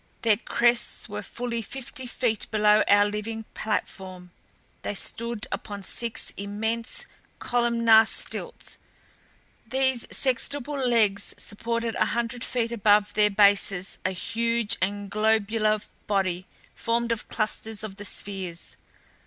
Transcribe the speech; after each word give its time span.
Their 0.23 0.37
crests 0.37 1.07
were 1.07 1.21
fully 1.21 1.61
fifty 1.61 2.07
feet 2.07 2.49
below 2.49 2.81
our 2.87 3.05
living 3.05 3.45
platform. 3.53 4.31
They 4.81 4.95
stood 4.95 5.45
upon 5.51 5.83
six 5.83 6.33
immense, 6.37 7.05
columnar 7.37 8.07
stilts. 8.07 8.79
These 9.67 10.07
sextuple 10.09 10.73
legs 10.83 11.35
supported 11.37 11.93
a 11.97 12.05
hundred 12.17 12.43
feet 12.43 12.71
above 12.71 13.13
their 13.13 13.29
bases 13.29 13.99
a 14.03 14.09
huge 14.09 14.75
and 14.81 15.11
globular 15.11 15.77
body 16.07 16.47
formed 16.73 17.11
of 17.11 17.29
clusters 17.29 17.83
of 17.83 17.97
the 17.97 18.05
spheres. 18.05 18.77